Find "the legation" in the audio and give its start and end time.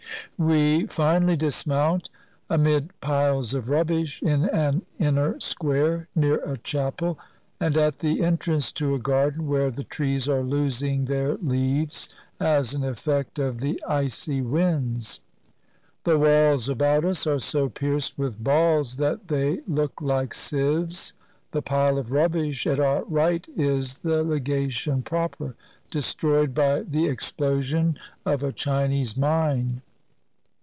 23.99-25.03